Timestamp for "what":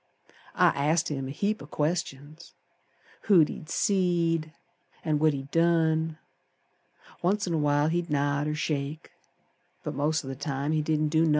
5.19-5.31